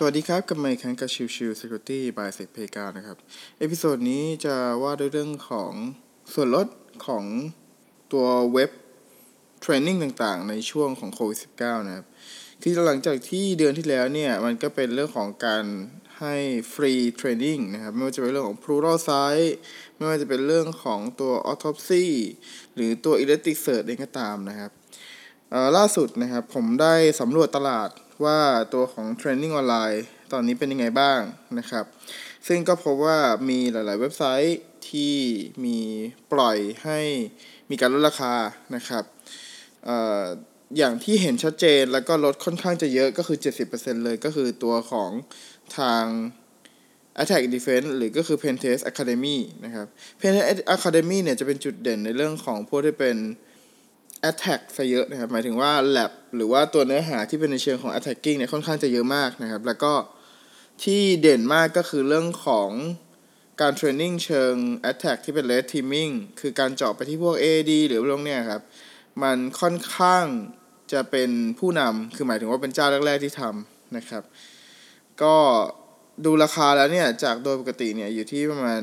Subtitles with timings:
[0.00, 3.16] สวัสดีครับกับมาอีกครั้งกับชิวชิว Security by s e c p a y กานะครับ
[3.58, 5.72] episode นี้จะว่าด้วยเรื่องของ
[6.32, 6.66] ส่วนลด
[7.06, 7.24] ของ
[8.12, 8.70] ตัวเว็บ
[9.60, 12.06] training ต่างๆ ในช่วงของโควิด -19 นะครับ
[12.62, 15.64] คือหลังจากที่เดือนที่แล้วเนี่ย มันก็เป็นเรื่องของการ
[16.18, 16.34] ให้
[16.72, 19.52] ฟรี training นะครับ ไม่ว่าจะเป็นเรื่องของ Pluralsight
[19.96, 22.04] ไม่ว่าจะเป็นเรื่องของตัว Autopsy
[22.74, 24.72] หรือตัว Elasticsearch เองก็ตามนะครับ
[25.76, 27.90] ล่าสุดนะครับผมได้สำรวจตลาด
[28.24, 28.38] ว่า
[28.74, 31.20] ตัวของเทรนนิ่งออนไลน์ตอนนี้เป็นยังไงบ้าง
[31.58, 31.84] นะครับ
[32.46, 34.58] ซึ่งก็พบว่ามีหลาย ๆ เว็บไซต์
[34.90, 35.14] ที่
[35.64, 35.78] มี
[36.32, 37.00] ปล่อยให้
[37.70, 38.34] มีการลดราคา
[38.76, 39.04] นะครับ
[39.88, 39.90] อ
[40.78, 43.38] อย่างที่เห็นชัดเจนแล้วก็ลดค่อนข้างจะเยอะก็คือ
[43.70, 45.10] 70%เลยก็คือตัวของ
[45.78, 46.04] ทาง
[47.22, 49.86] Attack Defense หรือก็คือ Pentest Academy นะครับ
[50.20, 53.16] Pentest Academy เนี่ยจะเป็นจุดเด่นในเรื่องของพวกที่เป็น
[54.30, 59.92] attack ซะเยอะนะครับหมายถึงว่า lab หรือว่าตัวเนื้อหาที่เป็นในเชิงของ attacking เนี่ยค่อนข้างจะเยอะมากนะครับ แล้วก็
[60.84, 62.70] ที่เด่นมากก็คือเรื่องของ
[63.60, 64.54] การเทรนนิ่งเชิง
[64.90, 68.62] attack ที่เป็น red teaming คือการเจาะไปที่พวก AD หรือพวกเนี้ยครับ
[69.22, 70.24] มันค่อนข้าง
[70.92, 74.22] จะเป็นผู้นำคือหมายถึงว่าเป็นเจ้าแรก ๆ ที่ทำนะครับ
[75.22, 75.34] ก็
[76.24, 78.82] ดูราคาแล้วเนี่ย จากโดยปกติเนี่ย อยู่ที่ประมาณ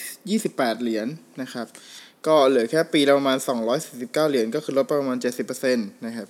[0.00, 1.08] 828 เหรียญน
[1.42, 1.66] นะครับ
[2.26, 3.38] ก็เหลือแค่ปีละประมาณ
[3.82, 6.28] 249 เหรียญก็คือลดประมาณ 70%นะครับ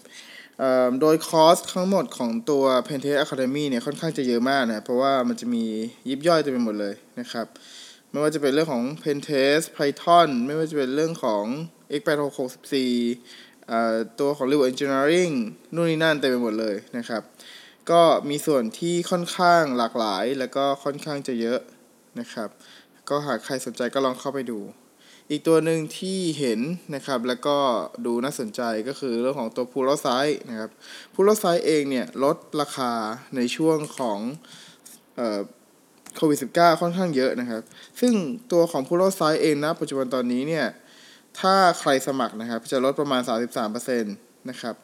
[1.01, 5.65] โดยคอสทั้งหมดของตัว p e n t e s Academy เนี่ยค่อนข้างจะเยอะมากนะ เพราะว่ามันจะมี
[6.09, 7.47] ยิบย่อยเต็มไปหมดเลยนะครับ
[8.11, 11.45] ไม่ว่าจะเป็นเรื่องของ p e n t e s Python ไม่ว่าจะเป็นเรื่องของ
[12.01, 12.75] x8664
[14.21, 15.35] ตัวของ Reward Engineering
[15.75, 17.23] นู่นนี่นั่นเต็มไปหมดเลยนะครับ
[17.91, 21.61] ก็มีส่วนที่ค่อนข้างหลากหลายแล้วก็ค่อนข้างจะเยอะ
[22.21, 22.49] นะครับ
[23.09, 24.59] ก็หากใครสนใจก็ลองเข้าไปดู
[25.31, 26.61] อีกตัวหนึ่งที่เห็น
[26.95, 27.57] นะครับแล้วก็
[28.07, 30.71] ดูน่าสนใจก็คือเรื่องของตัว p o l a r s i นะครับ
[31.15, 32.93] p o l a r s i เองเนี่ยลดราคา
[33.37, 34.19] ในช่วงของ
[36.17, 37.63] โควิด -19 ค่อนข้างเยอะนะครับ
[38.01, 38.13] ซึ่ง
[38.53, 40.67] ตัวของ p o l a r s i เองนะปัจจุบันตอนนี้เนี่ย
[41.41, 43.23] ถ้าใครสมัครนะครับจะลดประมาณ
[43.67, 44.75] 33%นะครับ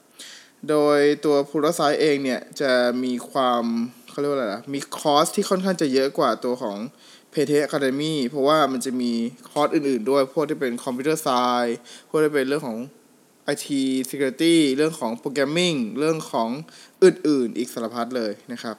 [0.68, 2.72] โดยตัว p o l a r s i เองเนี่ยจะ
[3.04, 3.64] มีความ
[4.10, 6.76] เขาเรียกว่าอะไรนะมีคอร์สที่ค่อนข้างจะเยอะกว่าตัวของ
[7.32, 9.12] Pentester Academy เพราะว่ามันจะมี
[9.50, 11.76] คอร์สอื่น ๆ ด้วย พวกที่เป็น computer science
[12.08, 12.78] พวกที่เป็นเรื่องของ
[13.52, 13.66] IT
[14.08, 16.48] Security เรื่องของ programming เรื่องของ
[17.02, 18.76] อื่น ๆ อีกสารพัดเลยนะครับ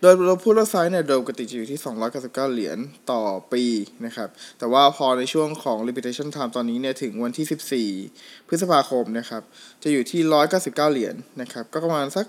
[0.00, 2.78] โดยเราพูดว่าไซส์เนี่ยโดยปกติจะอยู่ที่ 299 เหรียญ
[3.10, 3.22] ต่อ
[3.52, 3.64] ปี
[4.06, 4.28] นะครับ
[4.58, 9.42] แต่ว่าพอในช่วงของ limitation time ตอนนี้เนี่ยถึงวันที่ 14 พฤษภาคมนะครับ
[9.82, 10.20] จะอยู่ที่
[10.52, 12.26] 199 เหรียญนะครับ ก็ประมาณสัก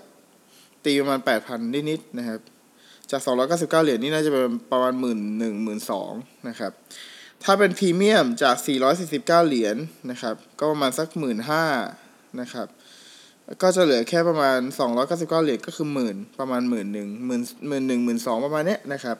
[0.84, 2.40] ตีประมาณ 8,000 นิด ๆ นะครับ
[3.12, 6.12] จาก 299 เหรียญนี่น่าจะเป็นประมาณหมื่นหนึ่งหมื่นสอง
[6.48, 6.72] นะครับ
[7.44, 8.56] ถ้าเป็นพรีเมียมจาก
[9.02, 9.76] 449 เหรียญ
[10.10, 11.64] นะครับ ก็ประมาณสักหมื่นห้า
[12.40, 12.68] นะครับ
[13.62, 14.58] ก็จะเหลือแค่ประมาณ
[14.98, 19.16] 299 เหรียญก็คือหมื่นประมาณหมื่นหนึ่งหมื่นหมื่นหนึ่งหมื่นสองประมาณเนี้ยนะครับ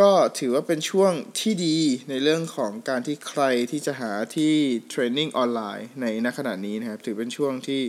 [0.00, 1.76] ก็ถือว่าเป็นช่วงที่ดี
[2.10, 4.52] ในเรื่องของการที่ใครที่จะหาที่
[4.88, 7.82] เทรนนิ่งออนไลน์ในณขณะนี้นะครับ ถือเป็นช่วงที่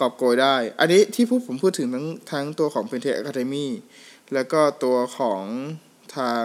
[0.00, 3.68] กอบโกยได้ อันนี้ที่พูดผมพูดถึงทั้งทั้งตัวของ p e n t e Academy
[4.34, 5.42] แล้วก็ตัวของ
[6.16, 6.44] ทาง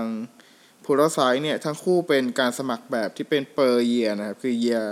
[0.85, 4.85] พูลไซเนี่ยทั้งคู่เป็นการสมัครแบบที่เป็น per year นะครับ คือ year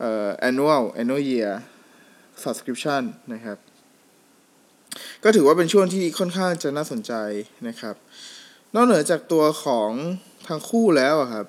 [0.00, 1.52] เอ่อ annual annual year
[2.42, 3.02] subscription
[3.32, 3.58] นะครับ
[5.24, 7.12] ก็ถือว่าเป็นช่วงที่ค่อนข้างจะน่าสนใจ
[7.68, 7.94] นะครับ
[8.74, 9.90] นอกเหนือจากตัวของ
[10.48, 11.46] ทั้งคู่แล้วครับ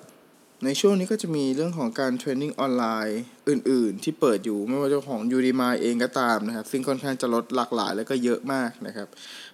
[0.62, 9.08] ในช่วงนี้ก็จะมีเรื่องของการ training ออนไลน์อื่น ๆ ที่เปิดอยู่ไม่ว่าจะของ Udemy เองก็ตามนะครับ ซึ่งค่อนข้างจะลดหลากหลายแล้วก็เยอะมากนะครับ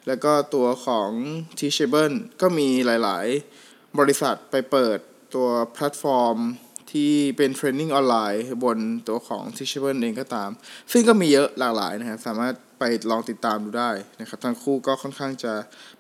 [0.07, 1.11] แล้วก็ตัวของ
[1.59, 3.27] Teachable ก็มีหลาย
[3.63, 4.99] ๆ บริษัทไปเปิด
[5.35, 6.39] ตัวแพลตฟอร์ม
[6.93, 8.79] ที่เป็น training ออนไลน์บน
[9.09, 10.51] ตัวของ Teachable เองก็ตาม
[10.93, 13.91] ซึ่งก็มีเยอะหลากหลายนะครับ สามารถไปลองติดตามดูได้
[14.21, 15.53] นะครับ ทั้งคู่ก็ค่อนข้างจะ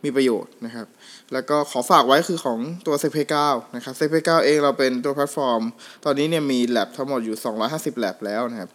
[0.04, 0.86] มีประโยชน์นะครับ
[1.32, 5.62] แล้วก็ขอฝากไว้คือของตัว c p 9นะครับ c p 9เองเราเป็นตัวแพลตฟอร์ม
[6.04, 7.36] ตอนนี้เนี่ยมีแลบทั้งหมดอยู่
[7.68, 8.70] 250แลบแล้วนะครับ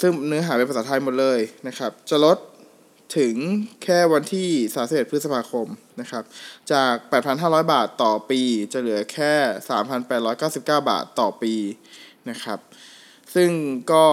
[0.00, 2.38] ซึ่งเนื้อหาเป็นภาษาไทยหมดเลยนะครับ จะลด
[3.18, 3.34] ถึง
[3.82, 4.48] แค่วันที่
[4.80, 5.66] 31พฤษภาคม
[6.00, 6.24] นะครับ
[6.72, 6.94] จาก
[7.32, 8.40] 8,500 บาทต่อปี
[8.72, 9.32] จะเหลือแค่
[10.08, 11.54] 3,899 บาทต่อปี
[12.30, 12.58] นะครับ
[13.34, 13.50] ซึ่ง
[13.92, 14.06] ก็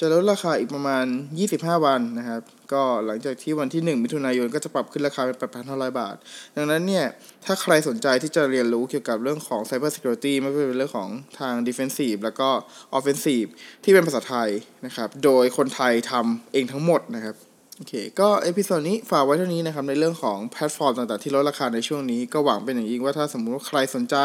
[0.04, 1.04] ะลดราคาอีกประมาณ
[1.44, 2.42] 25 วันนะครับ
[2.72, 5.36] ก็หลังจากที่วันที่ 1 มิถุนายนก็จะปรับขึ้นราคาเป็น
[5.68, 6.16] 8,500 บาท
[6.56, 7.06] ดังนั้นเนี่ย
[7.44, 11.08] ถ้าใครสนใจที่จะเรียนรู้เกี่ยวกับเรื่องของ Cyber Security ไม่ว่าเป็นเรื่องของ
[11.40, 12.48] ทาง Defensive แล้วก็
[12.96, 13.48] Offensive
[13.84, 14.50] ที่เป็นภาษาไทย
[14.86, 17.36] นะครับ โดยคนไทยทำเองทั้งหมดนะครับ
[17.80, 24.16] โอเค ก็ episode นี้ฝากไว้เท่านี้นะครับ ในเรื่องของแพลตฟอร์มต่างๆ ที่ลดราคาในช่วงนี้ ก็หวังเป็นอย่างยิ่งว่าถ้าสมมุติว่าใครสนใจ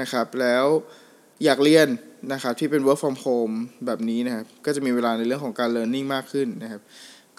[0.00, 0.66] นะครับ แล้ว
[1.44, 1.86] อยากเรียน
[2.32, 3.54] นะครับที่เป็น work from home
[3.86, 6.80] แบบนี้นะครับ ก็จะมีเวลาในเรื่องของการ learning มากขึ้นนะครับ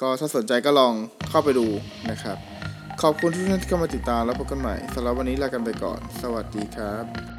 [0.01, 0.93] ก็ถ้าสนใจก็ลอง
[1.29, 1.67] เข้าไปดู
[2.11, 2.37] นะครับ
[3.01, 7.38] ขอบคุณทุกท่านที่เข้ามาติดตามแล้วพบกันใหม่สำหรับวันนี้ลากันไปก่อน สวัสดีครับ